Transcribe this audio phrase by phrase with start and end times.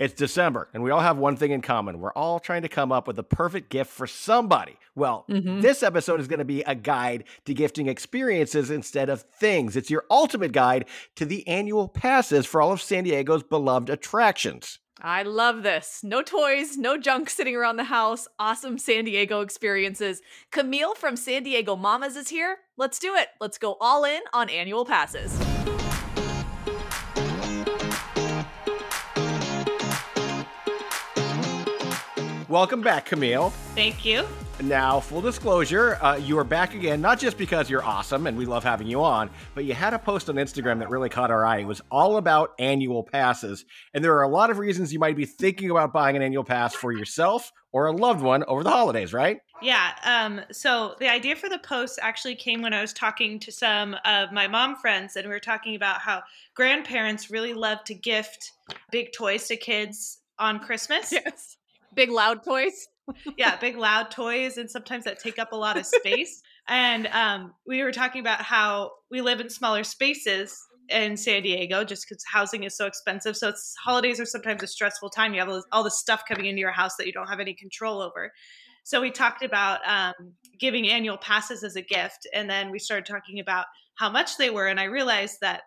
[0.00, 2.00] It's December, and we all have one thing in common.
[2.00, 4.78] We're all trying to come up with the perfect gift for somebody.
[4.94, 5.60] Well, Mhm.
[5.60, 9.76] this episode is going to be a guide to gifting experiences instead of things.
[9.76, 10.86] It's your ultimate guide
[11.16, 14.78] to the annual passes for all of San Diego's beloved attractions.
[15.02, 16.00] I love this.
[16.02, 18.26] No toys, no junk sitting around the house.
[18.38, 20.22] Awesome San Diego experiences.
[20.50, 22.56] Camille from San Diego Mamas is here.
[22.78, 23.28] Let's do it.
[23.38, 25.38] Let's go all in on annual passes.
[32.50, 33.50] Welcome back, Camille.
[33.76, 34.26] Thank you.
[34.60, 38.44] Now, full disclosure, uh, you are back again, not just because you're awesome and we
[38.44, 41.46] love having you on, but you had a post on Instagram that really caught our
[41.46, 41.58] eye.
[41.58, 43.64] It was all about annual passes.
[43.94, 46.42] And there are a lot of reasons you might be thinking about buying an annual
[46.42, 49.38] pass for yourself or a loved one over the holidays, right?
[49.62, 49.92] Yeah.
[50.04, 53.94] Um, so the idea for the post actually came when I was talking to some
[54.04, 56.20] of my mom friends, and we were talking about how
[56.54, 58.50] grandparents really love to gift
[58.90, 61.12] big toys to kids on Christmas.
[61.12, 61.58] Yes.
[61.94, 62.88] Big loud toys.
[63.36, 66.42] yeah, big loud toys, and sometimes that take up a lot of space.
[66.68, 70.56] and um, we were talking about how we live in smaller spaces
[70.88, 73.36] in San Diego just because housing is so expensive.
[73.36, 75.32] So it's holidays are sometimes a stressful time.
[75.34, 77.40] You have all this, all this stuff coming into your house that you don't have
[77.40, 78.32] any control over.
[78.82, 83.06] So we talked about um, giving annual passes as a gift, and then we started
[83.06, 85.62] talking about how much they were, and I realized that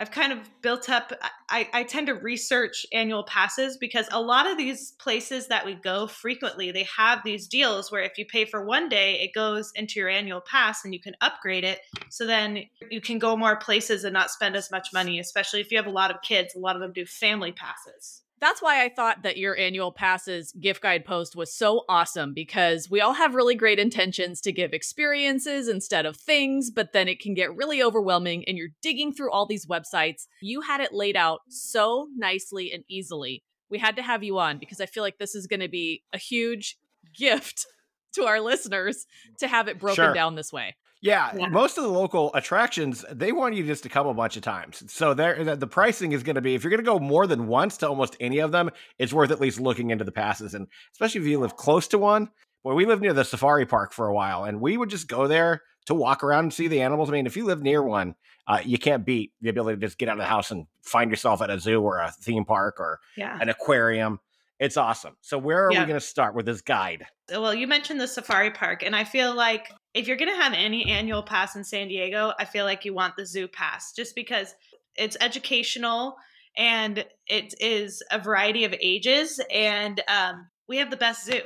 [0.00, 1.12] I've kind of built up.
[1.50, 5.74] I, I tend to research annual passes because a lot of these places that we
[5.74, 9.70] go frequently, they have these deals where if you pay for one day, it goes
[9.74, 11.80] into your annual pass and you can upgrade it.
[12.08, 15.70] So then you can go more places and not spend as much money, especially if
[15.70, 16.54] you have a lot of kids.
[16.54, 18.22] A lot of them do family passes.
[18.40, 22.88] That's why I thought that your annual passes gift guide post was so awesome because
[22.90, 27.20] we all have really great intentions to give experiences instead of things, but then it
[27.20, 30.26] can get really overwhelming and you're digging through all these websites.
[30.40, 33.42] You had it laid out so nicely and easily.
[33.68, 36.02] We had to have you on because I feel like this is going to be
[36.12, 36.78] a huge
[37.14, 37.66] gift
[38.14, 39.06] to our listeners
[39.38, 40.14] to have it broken Sure.
[40.14, 40.76] down this way.
[41.02, 41.48] Yeah, Yeah.
[41.48, 44.82] most of the local attractions they want you just to come a bunch of times.
[44.92, 47.46] So there, the pricing is going to be if you're going to go more than
[47.46, 50.66] once to almost any of them, it's worth at least looking into the passes, and
[50.92, 52.28] especially if you live close to one.
[52.62, 55.26] Well, we lived near the safari park for a while, and we would just go
[55.26, 57.08] there to walk around and see the animals.
[57.08, 58.14] I mean, if you live near one,
[58.46, 61.10] uh, you can't beat the ability to just get out of the house and find
[61.10, 63.38] yourself at a zoo or a theme park or Yeah.
[63.40, 64.20] an aquarium.
[64.60, 65.16] It's awesome.
[65.22, 65.80] So where are Yeah.
[65.80, 67.06] we going to start with this guide?
[67.30, 70.52] well, you mentioned the safari park, and I feel like if you're going to have
[70.52, 74.14] any annual pass in San Diego, I feel like you want the zoo pass just
[74.16, 74.54] because
[74.96, 76.16] it's educational
[76.56, 81.40] and it is a variety of ages, and um, we have the best zoo.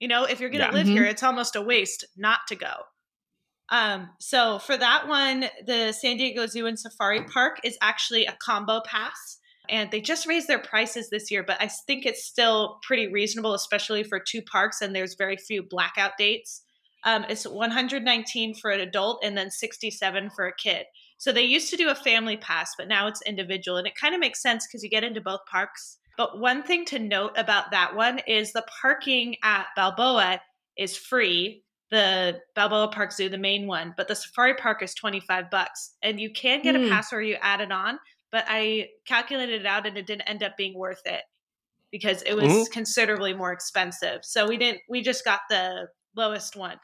[0.00, 0.72] You know, if you're going to Yeah.
[0.72, 0.92] live Mhm.
[0.92, 2.74] here, it's almost a waste not to go.
[3.70, 8.36] Um, so for that one, the San Diego Zoo and Safari Park is actually a
[8.42, 9.38] combo pass.
[9.68, 13.54] And they just raised their prices this year, but I think it's still pretty reasonable,
[13.54, 16.62] especially for two parks, and there's very few blackout dates.
[17.04, 20.86] Um, it's 119 for an adult and then 67 for a kid.
[21.18, 24.14] So they used to do a family pass, but now it's individual, and it kind
[24.14, 25.98] of makes sense because you get into both parks.
[26.16, 30.40] But one thing to note about that one is the parking at Balboa
[30.76, 35.50] is free, the Balboa Park Zoo, the main one, but the Safari Park is 25
[35.50, 35.94] bucks.
[36.02, 36.84] And you can get Hmm.
[36.84, 37.98] a pass where you add it on,
[38.30, 41.22] but I calculated it out and it didn't end up being worth it
[41.90, 42.70] because it was Mhm.
[42.72, 44.24] considerably more expensive.
[44.24, 46.78] So we didn't we just got the lowest one.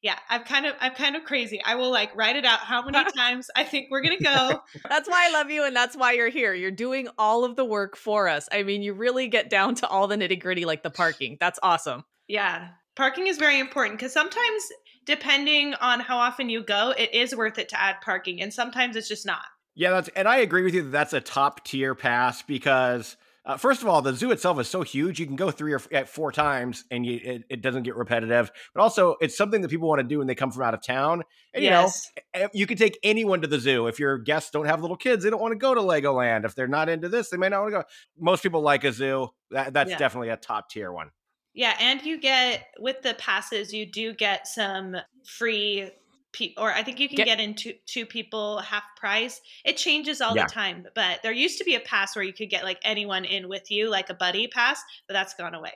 [0.00, 1.60] Yeah, I'm kind of I'm kind of crazy.
[1.64, 4.60] I will like write it out how many times I think we're going to go.
[4.88, 6.54] That's why I love you, and that's why you're here.
[6.54, 8.48] You're doing all of the work for us.
[8.52, 11.36] I mean, you really get down to all the nitty gritty, like the parking.
[11.40, 12.04] That's awesome.
[12.28, 12.68] Yeah.
[12.94, 14.62] Parking is very important because sometimes,
[15.04, 18.94] depending on how often you go, it is worth it to add parking, and sometimes
[18.96, 19.44] it's just not.
[19.78, 23.16] Yeah, that's and I agree with you that that's a top tier pass because
[23.46, 25.80] uh, first of all, the zoo itself is so huge you can go three or
[25.92, 28.50] f- four times and you, it, it doesn't get repetitive.
[28.74, 30.82] But also, it's something that people want to do when they come from out of
[30.82, 31.22] town.
[31.54, 32.10] And Yes.
[32.16, 33.86] you know, eh, you can take anyone to the zoo.
[33.86, 36.44] If your guests don't have little kids, they don't want to go to Legoland.
[36.44, 37.84] If they're not into this, they may not want to go.
[38.18, 39.28] Most people like a zoo.
[39.52, 39.96] That, that's Yeah.
[39.98, 41.10] definitely a top tier one.
[41.54, 45.90] Yeah, and you get with the passes, you do get some free,
[46.38, 49.40] pe- or I think you can Get- get into two people half price.
[49.64, 50.46] It changes all Yeah.
[50.46, 53.24] the time, but there used to be a pass where you could get like anyone
[53.24, 55.72] in with you, like a buddy pass, but that's gone away.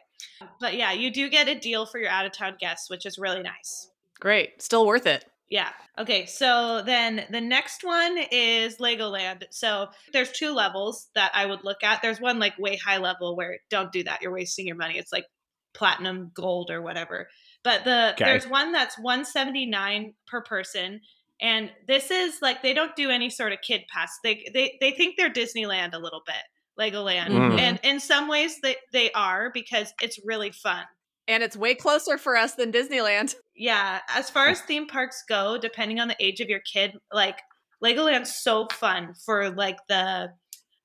[0.61, 3.19] But yeah, you do get a deal for your out of town guests, which is
[3.19, 3.89] really nice.
[4.21, 4.63] Great.
[4.63, 5.25] Still worth it.
[5.49, 5.71] Yeah.
[5.99, 6.25] Okay.
[6.25, 9.45] So then the next one is Legoland.
[9.51, 12.01] So there's two levels that I would look at.
[12.01, 14.23] There's one like way high level where don't do that.
[14.23, 14.97] You're wasting your money.
[14.97, 15.27] It's like
[15.75, 17.29] platinum, gold, or whatever.
[17.65, 18.25] But the Okay.
[18.25, 21.01] there's one that's 179 per person.
[21.41, 24.19] And this is like they don't do any sort of kid pass.
[24.23, 26.43] They they they think they're Disneyland a little bit.
[26.79, 27.29] Legoland.
[27.29, 27.59] Mhm.
[27.59, 30.85] And in some ways they, they are because it's really fun.
[31.29, 33.35] And it's way closer for us than Disneyland.
[33.55, 37.39] Yeah, as far as theme parks go, depending on the age of your kid, like
[37.85, 40.33] Legoland's so fun for like the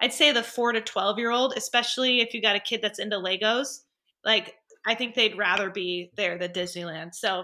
[0.01, 2.99] I'd say the 4 to 12 year old, especially if you got a kid that's
[2.99, 3.79] into Legos.
[4.25, 4.55] Like
[4.87, 7.13] I think they'd rather be there than Disneyland.
[7.13, 7.43] So,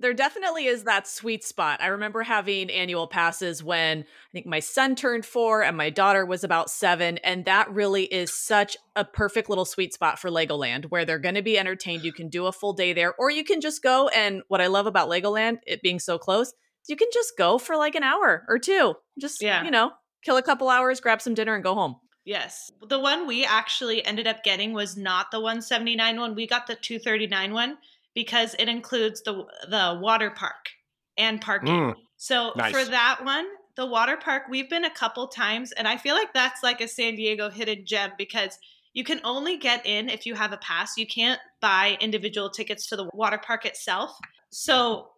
[0.00, 1.80] There definitely is that sweet spot.
[1.82, 6.24] I remember having annual passes when I think my son turned four and my daughter
[6.24, 7.18] was about seven.
[7.18, 11.34] And that really is such a perfect little sweet spot for Legoland where they're going
[11.34, 12.04] to be entertained.
[12.04, 14.06] You can do a full day there, or you can just go.
[14.10, 16.52] And what I love about Legoland, it being so close,
[16.88, 18.94] you can just go for like an hour or two.
[19.20, 19.64] Just, Yeah.
[19.64, 19.90] you know,
[20.22, 21.96] kill a couple hours, grab some dinner, and go home.
[22.28, 22.70] Yes.
[22.86, 26.34] The one we actually ended up getting was not the 179 one.
[26.34, 27.78] We got the 239 one
[28.14, 30.70] because it includes the the water park
[31.16, 31.74] and parking.
[31.74, 31.94] Mm.
[32.16, 32.72] So Nice.
[32.72, 33.46] for that one,
[33.76, 36.88] the water park, we've been a couple times, and I feel like that's like a
[36.88, 38.58] San Diego hidden gem because
[38.92, 40.96] you can only get in if you have a pass.
[40.96, 44.18] You can't buy individual tickets to the water park itself.
[44.50, 45.10] So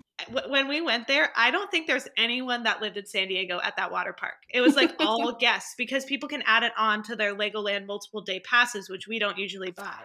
[0.49, 3.76] when we went there, I don't think there's anyone that lived in San Diego at
[3.76, 4.34] that water park.
[4.52, 8.20] It was like all guests because people can add it on to their Legoland multiple
[8.20, 9.99] day passes, which we don't usually buy.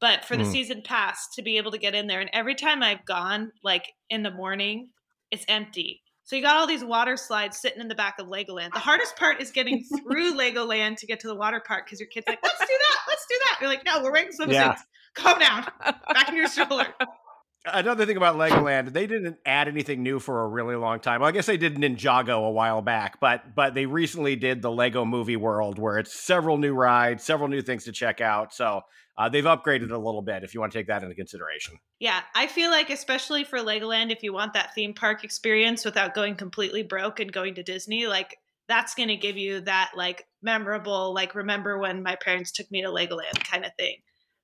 [0.00, 0.50] But for the Hmm.
[0.50, 3.92] season pass to be able to get in there, and every time I've gone, like
[4.10, 4.90] in the morning,
[5.30, 6.02] it's empty.
[6.24, 8.72] So you got all these water slides sitting in the back of Legoland.
[8.72, 12.08] The hardest part is getting through Legoland to get to the water park because your
[12.08, 14.52] kid's like, "Let's do that, let's do that." You're like, "No, we're wearing swimsuits.
[14.52, 14.76] Yeah.
[15.14, 15.66] Calm down.
[16.12, 16.86] Back in your stroller."
[17.66, 21.20] Another thing about Legoland, they didn't add anything new for a really long time.
[21.20, 24.70] Well, I guess they did Ninjago a while back, but but they recently did the
[24.70, 28.52] Lego Movie World, where it's several new rides, several new things to check out.
[28.52, 28.82] So
[29.16, 30.44] uh, they've upgraded a little bit.
[30.44, 31.78] If you want to take that into consideration.
[32.00, 36.14] Yeah, I feel like especially for Legoland, if you want that theme park experience without
[36.14, 38.36] going completely broke and going to Disney, like
[38.68, 42.82] that's going to give you that like memorable, like remember when my parents took me
[42.82, 43.96] to Legoland kind of thing,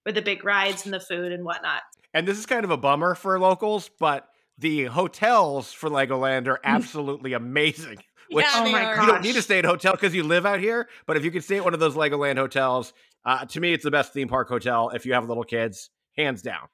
[0.04, 1.82] with the big rides and the food and whatnot.
[2.14, 6.60] And this is kind of a bummer for locals, but the hotels for Legoland are
[6.64, 7.98] absolutely amazing.
[8.32, 9.00] Which yeah, oh they my are.
[9.00, 10.88] you don't need to stay at a hotel because you live out here.
[11.06, 12.92] But if you can stay at one of those Legoland hotels,
[13.24, 16.40] uh, to me, it's the best theme park hotel if you have little kids, hands
[16.40, 16.68] down.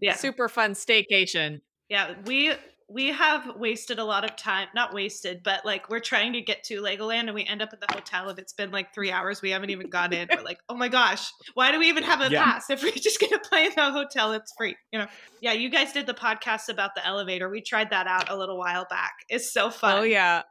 [0.00, 1.60] Yeah, Super fun staycation.
[1.88, 2.52] yeah, we
[2.88, 6.62] we have wasted a lot of time, not wasted, but like we're trying to get
[6.64, 9.42] to Legoland and we end up at the hotel and it's been like three hours.
[9.42, 10.28] We haven't even got in.
[10.30, 12.44] We're like, oh my gosh, why do we even have a Yeah.
[12.44, 14.32] pass if we're just gonna play in the hotel?
[14.32, 15.06] It's free, you know.
[15.40, 17.48] Yeah, you guys did the podcast about the elevator.
[17.48, 19.14] We tried that out a little while back.
[19.28, 19.98] It's so oh, fun.
[19.98, 20.42] Oh, yeah.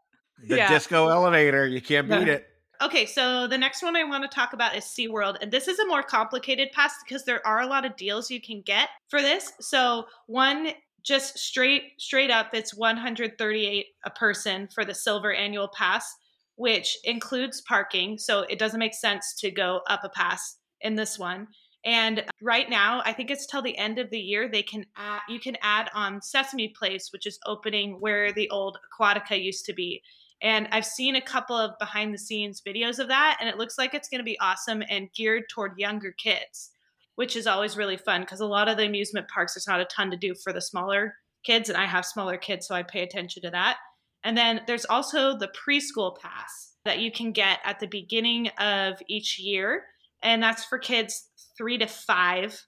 [0.49, 0.67] The Yeah.
[0.69, 2.33] disco elevator, you can't beat Yeah.
[2.33, 2.47] it.
[2.81, 5.37] Okay, so the next one I want to talk about is SeaWorld.
[5.41, 8.41] And this is a more complicated pass because there are a lot of deals you
[8.41, 9.53] can get for this.
[9.61, 10.73] So one
[11.05, 16.15] just straight straight up it's 138 a person for the silver annual pass,
[16.55, 18.17] which includes parking.
[18.17, 21.47] So it doesn't make sense to go up a pass in this one.
[21.85, 25.21] And right now, I think it's till the end of the year they can add,
[25.29, 29.73] you can add on Sesame Place, which is opening where the old Aquatica used to
[29.73, 30.01] be.
[30.41, 33.77] And I've seen a couple of behind the scenes videos of that, and it looks
[33.77, 36.71] like it's going to be awesome and geared toward younger kids,
[37.15, 39.85] which is always really fun because a lot of the amusement parks, there's not a
[39.85, 41.15] ton to do for the smaller
[41.45, 43.77] kids, and I have smaller kids, so I pay attention to that.
[44.23, 48.95] And then there's also the preschool pass that you can get at the beginning of
[49.07, 49.83] each year,
[50.23, 52.59] and that's for kids three to five,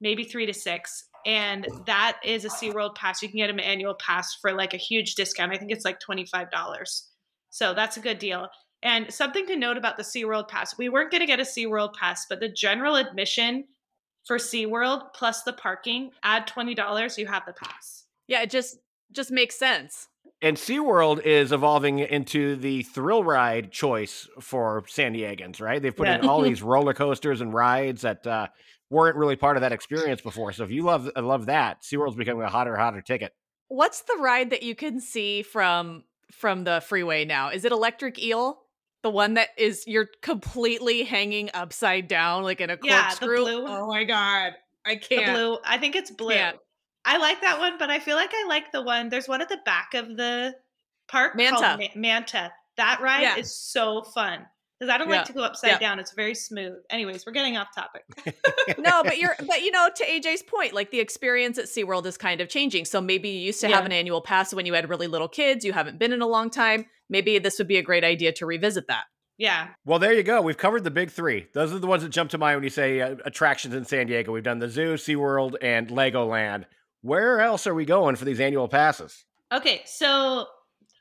[0.00, 1.04] maybe three to six.
[1.26, 3.22] And that is a SeaWorld pass.
[3.22, 5.52] You can get an annual pass for like a huge discount.
[5.52, 6.48] I think it's like $25.
[7.50, 8.48] So that's a good deal.
[8.82, 11.94] And something to note about the SeaWorld pass we weren't going to get a SeaWorld
[11.94, 13.64] pass, but the general admission
[14.24, 18.06] for SeaWorld plus the parking, add $20, you have the pass.
[18.26, 18.78] Yeah, it just
[19.12, 20.08] just makes sense.
[20.42, 25.80] And SeaWorld is evolving into the thrill ride choice for San Diegans, right?
[25.80, 28.48] They've put in all these roller coasters and rides that uh,
[28.90, 30.52] weren't really part of that experience before.
[30.52, 33.32] So if you love love that, SeaWorld's becoming a hotter, hotter ticket.
[33.68, 37.50] What's the ride that you can see from from the freeway now?
[37.50, 38.58] Is it Electric Eel?
[39.04, 43.44] The one that is you're completely hanging upside down like in a Yeah, the corkscrew.
[43.44, 43.66] blue.
[43.68, 44.54] Oh my god.
[44.86, 45.26] I can't.
[45.26, 46.32] The blue, I think it's blue.
[46.34, 46.56] Can't.
[47.04, 49.10] I like that one, but I feel like I like the one.
[49.10, 50.54] There's one at the back of the
[51.06, 51.56] park Manta.
[51.60, 52.50] called Ma- Manta.
[52.78, 53.36] That ride Yeah.
[53.36, 54.46] is so fun
[54.78, 55.18] because I don't Yeah.
[55.18, 55.78] like to go upside Yeah.
[55.78, 55.98] down.
[55.98, 56.74] It's very smooth.
[56.90, 58.04] Anyways, we're getting off topic.
[58.78, 62.16] no, but you're but you know, to AJ's point, like the experience at SeaWorld is
[62.16, 62.84] kind of changing.
[62.84, 65.64] So maybe you used to have an annual pass when you had really little kids,
[65.64, 66.86] you haven't been in a long time.
[67.08, 69.04] Maybe this would be a great idea to revisit that.
[69.36, 69.68] Yeah.
[69.84, 70.40] Well, there you go.
[70.42, 71.48] We've covered the big three.
[71.54, 74.06] Those are the ones that jump to mind when you say uh, attractions in San
[74.06, 74.30] Diego.
[74.32, 76.66] We've done the zoo, SeaWorld, and Legoland.
[77.02, 79.24] Where else are we going for these annual passes?
[79.52, 80.46] Okay, so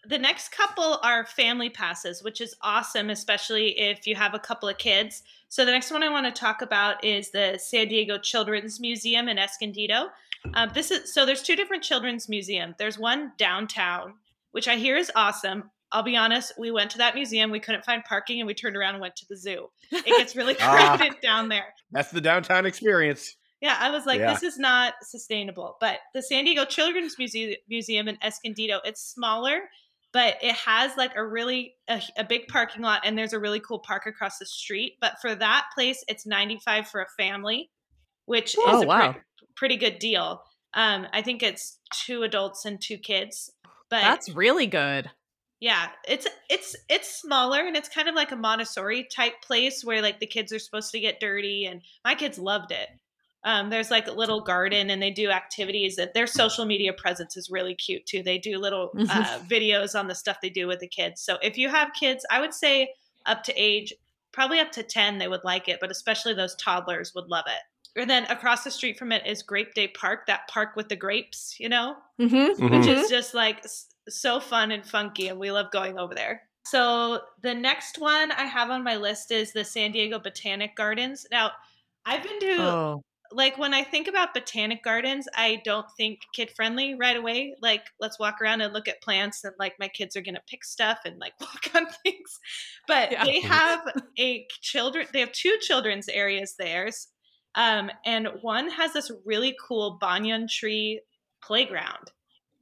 [0.08, 4.68] the next couple are family passes, which is awesome, especially if you have a couple
[4.68, 5.24] of kids.
[5.50, 9.28] So the next one I want to talk about is the San Diego Children's Museum
[9.30, 10.10] in Escondido.
[10.56, 12.76] Um, this is so there's two different children's museum.
[12.78, 14.16] There's one downtown,
[14.52, 15.70] which I hear is awesome.
[15.94, 18.76] I'll be honest, we went to that museum, we couldn't find parking, and we turned
[18.76, 19.70] around and went to the zoo.
[19.92, 20.98] It gets really Ah.
[20.98, 21.68] crowded down there.
[21.92, 23.36] That's the downtown experience.
[23.62, 24.34] Yeah, I was like, Yeah.
[24.34, 25.78] this is not sustainable.
[25.80, 29.70] But the San Diego Children's Museum, Museum in Escondido, it's smaller,
[30.14, 33.60] but it has like a really a, a big parking lot, and there's a really
[33.60, 34.94] cool park across the street.
[35.02, 37.70] But for that place, it's 95 for a family,
[38.26, 39.12] which Oh, is a wow.
[39.12, 39.22] pre-
[39.56, 40.44] pretty good deal.
[40.76, 43.52] Um, I think it's two adults and two kids.
[43.90, 45.12] But That's really good.
[45.60, 50.02] yeah, it's it's it's smaller and it's kind of like a Montessori type place where
[50.02, 52.90] like the kids are supposed to get dirty and my kids loved it.
[53.46, 57.36] Um, there's like a little garden and they do activities that their social media presence
[57.36, 58.24] is really cute too.
[58.24, 61.22] They do little uh, videos on the stuff they do with the kids.
[61.22, 62.94] So if you have kids, I would say
[63.26, 63.94] up to age
[64.32, 68.00] probably up to 10 they would like it, but especially those toddlers would love it.
[68.00, 70.96] And then across the street from it is Grape Day Park, that park with the
[70.96, 71.96] grapes, you know?
[72.20, 72.64] Mm-hmm.
[72.64, 73.04] which Mhm.
[73.04, 73.64] is just like
[74.10, 78.44] so fun and funky and we love going over there so the next one i
[78.44, 81.52] have on my list is the san diego botanic gardens now
[82.06, 83.02] i've been to Oh,
[83.36, 87.82] like when i think about botanic gardens i don't think kid friendly right away like
[88.00, 91.00] let's walk around and look at plants and like my kids are gonna pick stuff
[91.06, 92.40] and like walk on things
[92.88, 93.26] but Yeah.
[93.26, 93.82] they have
[94.20, 96.90] a children they have two children's areas there
[97.56, 101.02] um, and one has this really cool banyan tree
[101.42, 102.12] playground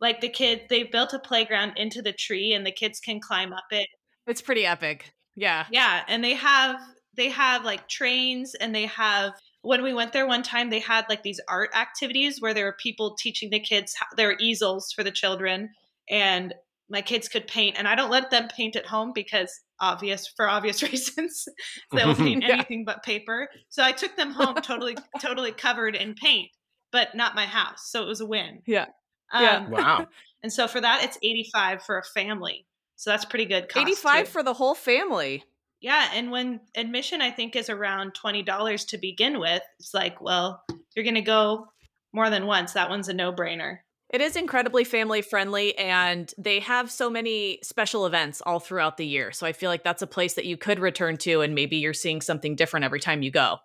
[0.02, 3.54] like the kid they built a playground into the tree and the kids can climb
[3.54, 3.88] up it
[4.28, 5.12] it's pretty epic.
[5.36, 5.66] Yeah.
[5.72, 6.76] yeah and they have
[7.16, 11.06] they have like trains and they have when we went there one time they had
[11.10, 14.92] like these art activities where there were people teaching the kids how, there were easels
[14.92, 15.70] for the children
[16.10, 16.54] and
[16.90, 20.48] my kids could paint and i don't let them paint at home because obvious for
[20.50, 21.46] obvious reasons
[21.92, 22.56] they'll paint Yeah.
[22.56, 26.50] anything but paper so i took them home totally totally covered in paint
[26.92, 28.86] but not my house so it was a win Yeah.
[29.32, 29.70] um, Yeah.
[29.70, 30.08] Wow.
[30.44, 32.66] and so for that it's 85 for a family
[32.96, 34.32] so that's pretty good cost 85 too.
[34.32, 35.44] for the whole family.
[35.82, 40.22] Yeah, and when admission I think is around twenty dollars to begin with, it's like,
[40.22, 40.64] well,
[40.96, 41.68] you're gonna go
[42.14, 42.74] more than once.
[42.74, 43.80] That one's a no brainer.
[44.12, 49.06] It is incredibly family friendly and they have so many special events all throughout the
[49.06, 49.32] year.
[49.32, 51.94] So I feel like that's a place that you could return to and maybe you're
[51.94, 53.60] seeing something different every time you go.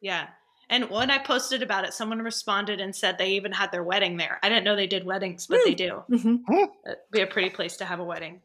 [0.00, 0.28] Yeah.
[0.70, 4.18] And when I posted about it, someone responded and said they even had their wedding
[4.18, 4.38] there.
[4.40, 6.04] I didn't know they did weddings, but they do.
[6.08, 6.52] Mm-hmm.
[6.86, 8.40] It'd be a pretty place to have a wedding.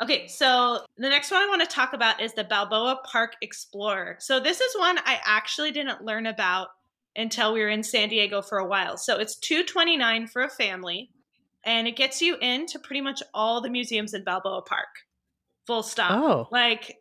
[0.00, 4.16] Okay, so the next one I want to talk about is the Balboa Park Explorer.
[4.20, 6.68] So this is one I actually didn't learn about
[7.16, 8.96] until we were in San Diego for a while.
[8.96, 11.10] So it's 229 for a family
[11.64, 14.88] and it gets you into pretty much all the museums in Balboa Park.
[15.66, 16.12] Full stop.
[16.12, 16.48] Oh.
[16.52, 16.98] Like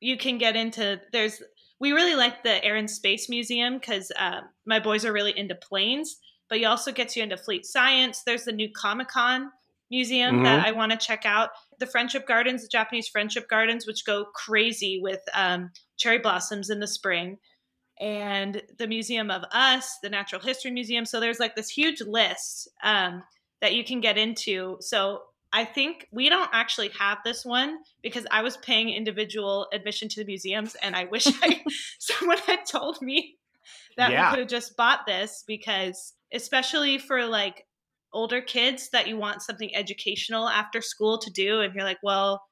[0.00, 1.40] you can get into there's
[1.78, 5.54] we really like the Air and Space Museum because uh, my boys are really into
[5.54, 8.22] planes, but he also gets you into fleet science.
[8.22, 9.50] There's the new Comic Con
[9.90, 11.50] museum that I want to check out.
[11.78, 16.80] The Friendship Gardens, the Japanese Friendship Gardens, which go crazy with um, cherry blossoms in
[16.80, 17.38] the spring,
[18.00, 21.04] and the Museum of Us, the Natural History Museum.
[21.04, 23.22] So there's like this huge list um,
[23.60, 24.76] that you can get into.
[24.80, 30.08] So I think we don't actually have this one because I was paying individual admission
[30.10, 31.62] to the museums, and I wish I,
[31.98, 33.36] someone had told me
[33.96, 34.26] that Yeah.
[34.26, 37.66] we could have just bought this because, especially for like
[38.12, 42.42] older kids that you want something educational after school to do, and you're like, well,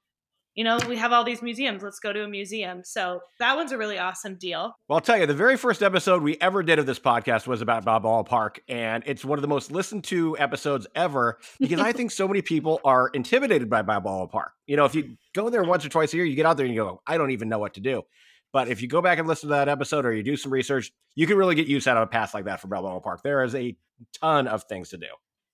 [0.54, 1.84] you know, we have all these museums.
[1.84, 2.80] Let's go to a museum.
[2.82, 4.74] So that one's a really awesome deal.
[4.88, 7.62] Well, I'll tell you, the very first episode we ever did of this podcast was
[7.62, 11.92] about Balboa Park, and it's one of the most listened to episodes ever because I
[11.92, 14.50] think so many people are intimidated by Balboa Park.
[14.66, 16.66] You know, if you go there once or twice a year, you get out there
[16.66, 18.02] and you go, I don't even know what to do.
[18.52, 20.90] But if you go back and listen to that episode or you do some research,
[21.14, 23.22] you can really get use out of a pass like that for Balboa Park.
[23.22, 23.76] There is a
[24.20, 25.06] ton of things to do.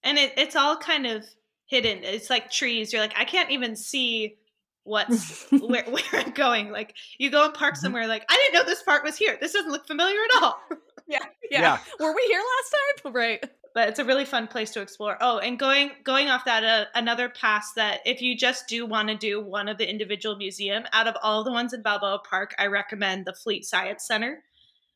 [0.04, 1.24] And it, it's all kind of
[1.66, 1.98] hidden.
[2.04, 2.92] It's like trees.
[2.92, 4.36] You're like, I can't even see
[4.84, 6.70] what's where, where I'm going.
[6.70, 9.36] Like you go and park somewhere, like I didn't know this park was here.
[9.40, 10.58] This doesn't look familiar at all.
[11.06, 11.18] Yeah.
[11.50, 11.78] Yeah.
[12.00, 13.12] Were we here last time?
[13.12, 13.44] Right.
[13.74, 15.18] but it's a really fun place to explore.
[15.20, 19.08] Oh, and going going off that, uh, another pass that if you just do want
[19.08, 22.54] to do one of the individual museum out of all the ones in Balboa Park,
[22.58, 24.42] I recommend the Fleet Science Center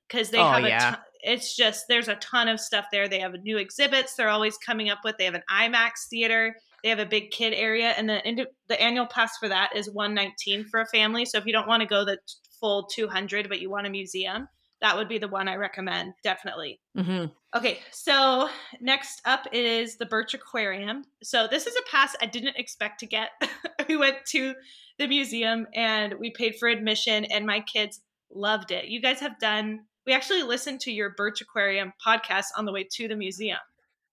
[0.08, 0.78] because they Oh, have a yeah.
[0.92, 3.08] ton, it's just there's a ton of stuff there.
[3.08, 5.16] They have new exhibits they're always coming up with.
[5.18, 6.56] They have an IMAX theater.
[6.82, 10.14] They have a big kid area, and the the annual pass for that is one
[10.14, 11.24] nineteen for a family.
[11.24, 12.18] So if you don't want to go the
[12.60, 14.48] full two hundred, but you want a museum,
[14.80, 16.80] that would be the one I recommend, definitely.
[16.96, 21.02] hmm Okay, so next up is the Birch Aquarium.
[21.22, 23.30] So this is a pass I didn't expect to get.
[23.88, 24.54] we went to
[24.98, 28.86] the museum and we paid for admission, and my kids loved it.
[28.86, 29.80] You guys have done.
[30.08, 33.58] We actually listened to your Birch Aquarium podcast on the way to the museum.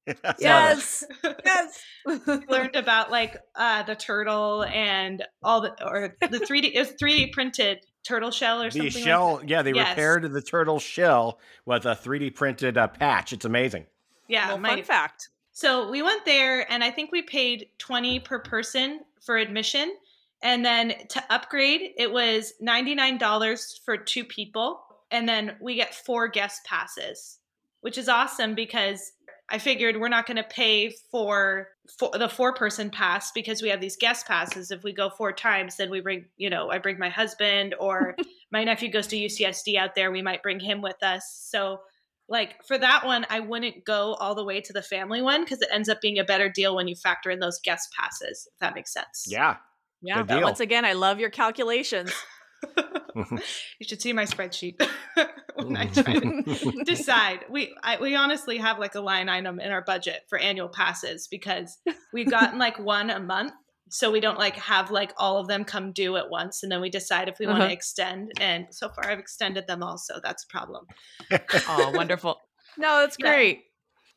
[0.39, 1.05] Yes.
[1.45, 1.81] yes.
[2.49, 6.75] Learned about like uh, the turtle and all the or the three D.
[6.75, 9.03] It was three D printed turtle shell or The something.
[9.03, 9.89] shell, Like yeah, they Yes.
[9.91, 13.31] repaired the turtle shell with a 3D printed uh, patch.
[13.33, 13.85] It's amazing.
[14.27, 15.29] yeah, well, my fun fact.
[15.53, 19.95] So we went there, and I think we paid 20 per person for admission.
[20.43, 24.81] And then to upgrade, it was $99 for two people.
[25.11, 27.39] And then we get four guest passes,
[27.81, 29.11] which is awesome because
[29.49, 31.67] I figured we're not going to pay for,
[31.99, 34.71] for the four person pass because we have these guest passes.
[34.71, 38.15] If we go four times, then we bring, you know, I bring my husband or
[38.51, 40.11] my nephew goes to UCSD out there.
[40.11, 41.47] We might bring him with us.
[41.49, 41.81] So
[42.27, 45.61] like for that one, I wouldn't go all the way to the family one because
[45.61, 48.59] it ends up being a better deal when you factor in those guest passes, if
[48.59, 49.25] that makes sense.
[49.27, 49.57] Yeah.
[50.01, 50.23] Yeah.
[50.23, 50.41] Good deal.
[50.41, 52.11] Once again, I love your calculations.
[53.79, 54.75] you should see my spreadsheet
[55.55, 57.45] when I try to decide.
[57.49, 61.27] We I, we honestly have like a line item in our budget for annual passes
[61.29, 61.77] because
[62.13, 63.53] we've gotten like one a month,
[63.89, 66.81] so we don't like have like all of them come due at once, and then
[66.81, 67.67] we decide if we want Uh-huh.
[67.69, 68.31] to extend.
[68.39, 70.85] And so far, I've extended them all, so that's a problem.
[71.67, 72.37] oh, wonderful.
[72.77, 73.27] No, that's Yeah.
[73.33, 73.61] great.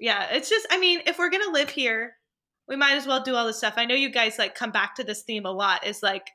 [0.00, 2.12] yeah it's just i mean if we're gonna live here
[2.69, 4.95] we might as well do all this stuff i know you guys like come back
[4.95, 6.31] to this theme a lot is like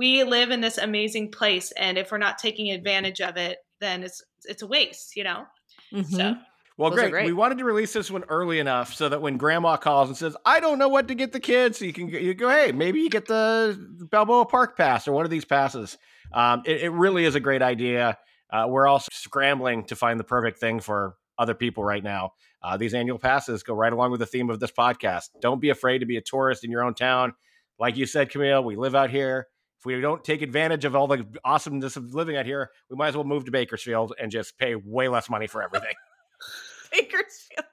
[0.00, 4.02] we live in this amazing place and if we're not taking advantage of it then
[4.02, 5.44] it's it's a waste you know
[5.92, 6.06] Mhm.
[6.06, 6.34] so
[6.76, 7.10] Well, great.
[7.10, 7.26] great.
[7.26, 10.34] We wanted to release this one early enough so that when grandma calls and says,
[10.46, 13.00] I don't know what to get the kids, so you can you go, hey, maybe
[13.00, 13.76] you get the
[14.10, 15.98] Balboa Park pass or one of these passes.
[16.32, 18.16] Um, it, it really is a great idea.
[18.50, 22.32] Uh, we're all scrambling to find the perfect thing for other people right now.
[22.62, 25.28] Uh, these annual passes go right along with the theme of this podcast.
[25.42, 27.34] Don't be afraid to be a tourist in your own town.
[27.78, 29.48] Like you said, Camille, we live out here.
[29.80, 33.08] If we don't take advantage of all the awesomeness of living out here, we might
[33.08, 35.94] as well move to Bakersfield and just pay way less money for everything.
[36.92, 37.64] Bakersfield.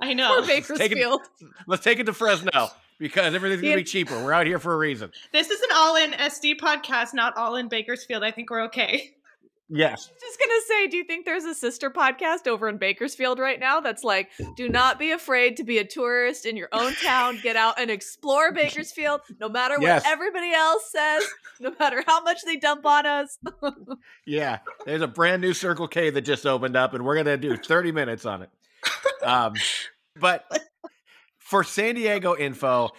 [0.00, 1.20] i Poor know Take it- Bakersfield.
[1.66, 4.14] Let's take it to Fresno because everything's gonna be cheaper.
[4.24, 5.10] We're out here for a reason.
[5.32, 9.10] this is an all-in sd podcast not all in bakersfield i think we're okay
[9.70, 10.10] Yes.
[10.20, 13.80] Just gonna say, do you think there's a sister podcast over in Bakersfield right now
[13.80, 17.56] that's like, do not be afraid to be a tourist in your own town, get
[17.56, 20.02] out and explore Bakersfield, no matter what Yes.
[20.06, 21.24] everybody else says,
[21.60, 23.38] no matter how much they dump on us.
[24.26, 24.58] Yeah.
[24.84, 27.92] There's a brand new Circle K that just opened up, and we're gonna do 30
[27.92, 28.50] minutes on it.
[29.22, 29.54] Um,
[30.20, 30.44] but
[31.38, 32.90] for San Diego info,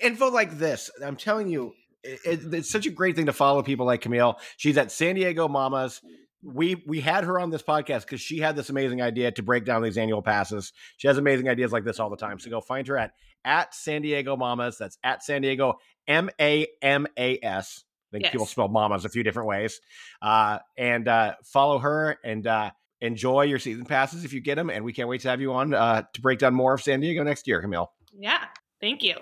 [0.00, 3.86] info like this, I'm telling you, it, it's such a great thing to follow people
[3.86, 4.38] like Camille.
[4.56, 6.00] She's at San Diego Mamas.
[6.42, 9.64] We we had her on this podcast because she had this amazing idea to break
[9.64, 10.72] down these annual passes.
[10.96, 12.38] She has amazing ideas like this all the time.
[12.38, 13.12] So go find her at
[13.44, 14.78] at San Diego Mamas.
[14.78, 15.74] That's at San Diego
[16.08, 17.84] M A M A S.
[18.12, 19.80] I think people spell mamas a few different ways.
[20.20, 24.68] Uh, and uh, follow her and uh, enjoy your season passes if you get them.
[24.68, 27.00] And we can't wait to have you on uh, to break down more of San
[27.00, 27.92] Diego next year, Camille.
[28.18, 28.46] yeah
[28.80, 29.14] thank you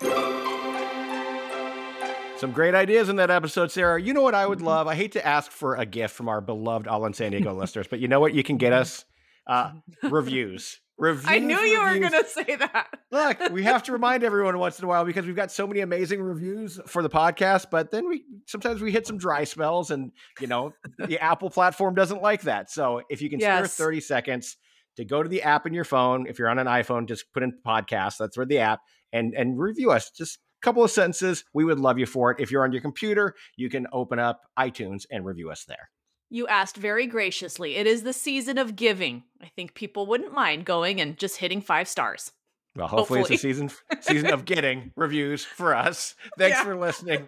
[2.39, 4.01] Some great ideas in that episode, Sarah.
[4.01, 4.87] You know what I would love?
[4.87, 7.87] I hate to ask for a gift from our beloved All in San Diego listeners,
[7.89, 8.33] but you know what?
[8.33, 9.03] You can get us
[9.45, 9.71] uh,
[10.03, 10.79] reviews.
[10.99, 11.31] Reviews.
[11.31, 12.87] I knew you were gonna say that.
[13.09, 15.79] Look, we have to remind everyone once in a while because we've got so many
[15.79, 20.11] amazing reviews for the podcast, but then we sometimes we hit some dry spells and
[20.41, 20.73] you know,
[21.07, 22.69] the Apple platform doesn't like that.
[22.69, 23.71] So if you can Yes.
[23.73, 24.57] spare 30 seconds
[24.97, 27.43] to go to the app in your phone, if you're on an iPhone, just put
[27.43, 28.81] in podcast, that's where the app
[29.13, 30.11] and and review us.
[30.11, 31.43] Just couple of sentences.
[31.53, 32.39] We would love you for it.
[32.39, 35.89] If you're on your computer, you can open up iTunes and review us there.
[36.29, 37.75] You asked very graciously.
[37.75, 39.23] It is the season of giving.
[39.41, 42.31] I think people wouldn't mind going and just hitting five stars.
[42.75, 43.35] Well, hopefully, Hopefully.
[43.35, 46.13] it's a season season of getting reviews for us.
[46.37, 46.63] Thanks Yeah.
[46.63, 47.27] for listening.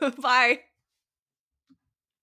[0.22, 0.60] Bye.